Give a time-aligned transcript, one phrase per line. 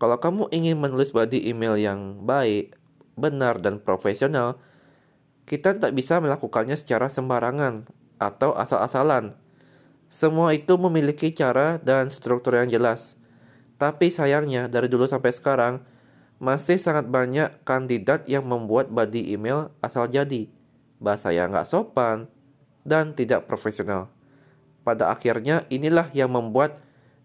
[0.00, 2.72] Kalau kamu ingin menulis body email yang baik,
[3.20, 4.56] benar, dan profesional,
[5.44, 7.84] kita tidak bisa melakukannya secara sembarangan
[8.16, 9.36] atau asal-asalan.
[10.08, 13.12] Semua itu memiliki cara dan struktur yang jelas.
[13.76, 15.84] Tapi sayangnya, dari dulu sampai sekarang,
[16.40, 20.48] masih sangat banyak kandidat yang membuat body email asal jadi,
[20.96, 22.24] bahasa yang nggak sopan,
[22.88, 24.08] dan tidak profesional.
[24.80, 26.80] Pada akhirnya, inilah yang membuat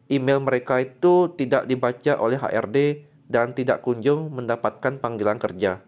[0.06, 2.78] email mereka itu tidak dibaca oleh HRD
[3.26, 5.81] dan tidak kunjung mendapatkan panggilan kerja.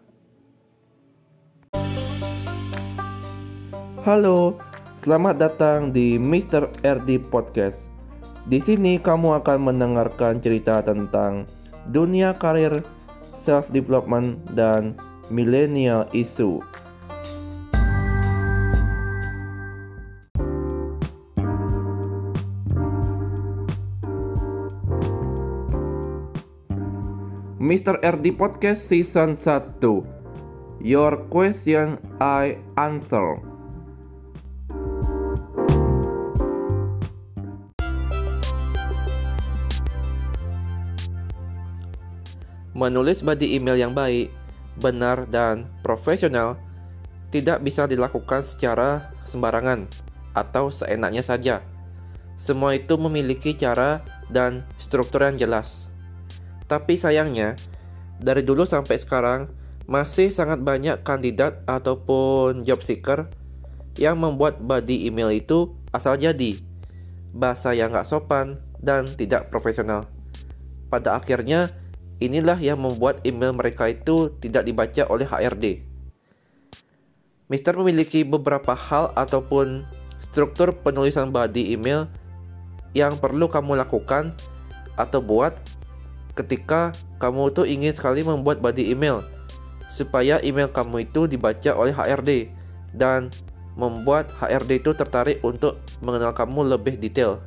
[4.02, 4.56] Halo,
[4.98, 6.66] selamat datang di Mr.
[6.82, 7.86] RD Podcast.
[8.48, 11.44] Di sini kamu akan mendengarkan cerita tentang
[11.92, 12.80] dunia karir,
[13.36, 14.96] self development dan
[15.28, 16.64] millennial issue.
[27.58, 27.98] Mr.
[27.98, 29.82] RD Podcast Season 1
[30.78, 33.42] Your question I answer
[42.78, 44.30] Menulis body email yang baik,
[44.78, 46.54] benar, dan profesional
[47.34, 49.90] tidak bisa dilakukan secara sembarangan
[50.30, 51.58] atau seenaknya saja.
[52.38, 55.87] Semua itu memiliki cara dan struktur yang jelas.
[56.68, 57.56] Tapi sayangnya,
[58.20, 59.48] dari dulu sampai sekarang
[59.88, 63.32] masih sangat banyak kandidat ataupun job seeker
[63.96, 66.60] yang membuat body email itu asal jadi,
[67.32, 70.04] bahasa yang gak sopan dan tidak profesional.
[70.92, 71.72] Pada akhirnya,
[72.20, 75.88] inilah yang membuat email mereka itu tidak dibaca oleh HRD.
[77.48, 79.88] Mister memiliki beberapa hal ataupun
[80.28, 82.04] struktur penulisan body email
[82.92, 84.36] yang perlu kamu lakukan
[85.00, 85.56] atau buat
[86.38, 89.26] ketika kamu tuh ingin sekali membuat body email
[89.90, 92.54] supaya email kamu itu dibaca oleh HRD
[92.94, 93.34] dan
[93.74, 97.42] membuat HRD itu tertarik untuk mengenal kamu lebih detail.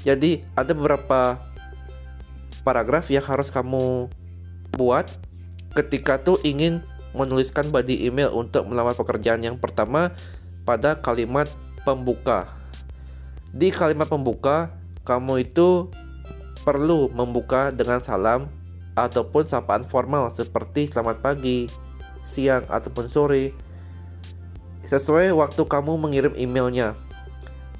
[0.00, 1.36] Jadi ada beberapa
[2.64, 4.08] paragraf yang harus kamu
[4.76, 5.08] buat
[5.76, 6.80] ketika tuh ingin
[7.12, 10.12] menuliskan body email untuk melamar pekerjaan yang pertama
[10.64, 11.48] pada kalimat
[11.84, 12.48] pembuka.
[13.52, 14.72] Di kalimat pembuka,
[15.04, 15.92] kamu itu
[16.62, 18.46] perlu membuka dengan salam
[18.94, 21.66] ataupun sapaan formal seperti selamat pagi,
[22.22, 23.52] siang, ataupun sore
[24.86, 26.98] sesuai waktu kamu mengirim emailnya.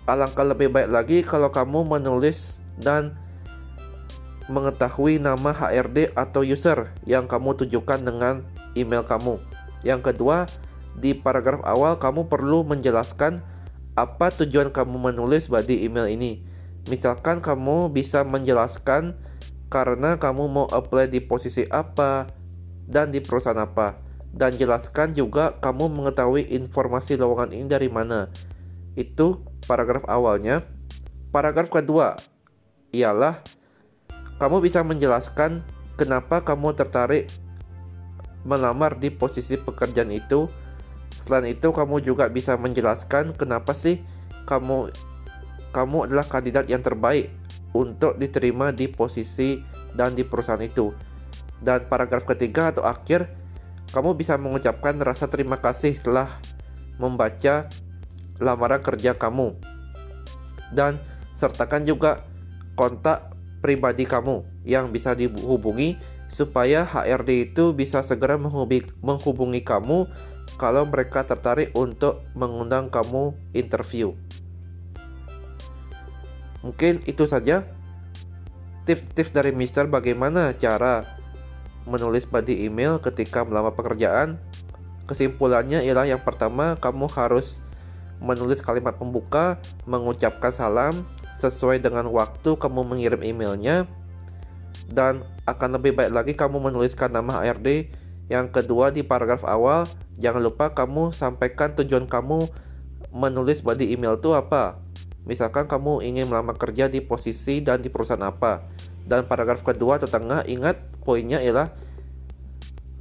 [0.06, 3.14] Alangkah lebih baik lagi kalau kamu menulis dan
[4.50, 8.42] mengetahui nama HRD atau user yang kamu tujukan dengan
[8.74, 9.38] email kamu.
[9.86, 10.50] Yang kedua,
[10.98, 13.44] di paragraf awal kamu perlu menjelaskan
[13.94, 16.51] apa tujuan kamu menulis body email ini.
[16.90, 19.14] Misalkan kamu bisa menjelaskan
[19.70, 22.26] karena kamu mau apply di posisi apa
[22.88, 24.00] dan di perusahaan apa.
[24.32, 28.32] Dan jelaskan juga kamu mengetahui informasi lowongan ini dari mana.
[28.96, 30.64] Itu paragraf awalnya.
[31.32, 32.16] Paragraf kedua
[32.92, 33.40] ialah
[34.40, 35.64] kamu bisa menjelaskan
[35.96, 37.30] kenapa kamu tertarik
[38.42, 40.50] melamar di posisi pekerjaan itu.
[41.22, 44.02] Selain itu, kamu juga bisa menjelaskan kenapa sih
[44.50, 44.90] kamu
[45.72, 47.32] kamu adalah kandidat yang terbaik
[47.72, 49.58] untuk diterima di posisi
[49.96, 50.92] dan di perusahaan itu.
[51.62, 53.26] Dan paragraf ketiga atau akhir,
[53.90, 56.40] kamu bisa mengucapkan rasa terima kasih telah
[57.00, 57.68] membaca
[58.36, 59.56] lamaran kerja kamu.
[60.72, 61.00] Dan
[61.40, 62.24] sertakan juga
[62.76, 65.96] kontak pribadi kamu yang bisa dihubungi
[66.32, 70.08] supaya HRD itu bisa segera menghubungi, kamu
[70.56, 74.16] kalau mereka tertarik untuk mengundang kamu interview.
[76.62, 77.66] Mungkin itu saja
[78.86, 81.18] tips-tips dari Mister bagaimana cara
[81.86, 84.38] menulis body email ketika melamar pekerjaan.
[85.06, 87.58] Kesimpulannya ialah yang pertama, kamu harus
[88.22, 90.94] menulis kalimat pembuka, mengucapkan salam
[91.42, 93.90] sesuai dengan waktu kamu mengirim emailnya,
[94.86, 97.90] dan akan lebih baik lagi kamu menuliskan nama HRD.
[98.30, 99.90] Yang kedua di paragraf awal,
[100.22, 102.46] jangan lupa kamu sampaikan tujuan kamu
[103.10, 104.78] menulis body email itu apa.
[105.22, 108.66] Misalkan kamu ingin melamar kerja di posisi dan di perusahaan apa.
[109.06, 111.70] Dan paragraf kedua atau tengah, ingat poinnya ialah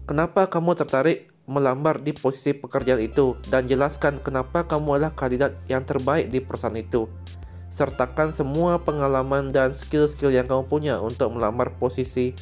[0.06, 5.81] kenapa kamu tertarik melamar di posisi pekerjaan itu dan jelaskan kenapa kamu adalah kandidat yang
[5.81, 7.09] terbaik di perusahaan itu.
[7.71, 12.35] Sertakan semua pengalaman dan skill-skill yang kamu punya untuk melamar posisi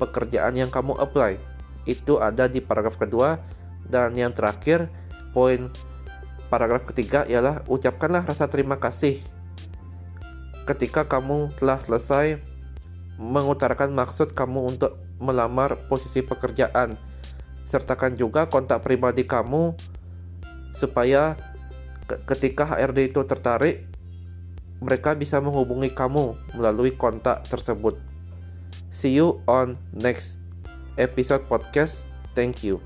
[0.00, 1.36] pekerjaan yang kamu apply.
[1.84, 3.36] Itu ada di paragraf kedua
[3.90, 4.88] dan yang terakhir
[5.34, 5.68] poin
[6.50, 9.22] paragraf ketiga ialah ucapkanlah rasa terima kasih
[10.66, 12.42] ketika kamu telah selesai
[13.18, 16.96] mengutarakan maksud kamu untuk melamar posisi pekerjaan.
[17.68, 19.76] Sertakan juga kontak pribadi kamu
[20.74, 21.36] supaya
[22.26, 23.86] ketika HRD itu tertarik,
[24.80, 28.00] mereka bisa menghubungi kamu melalui kontak tersebut.
[28.90, 30.34] See you on next
[30.96, 32.00] episode podcast.
[32.34, 32.80] Thank you.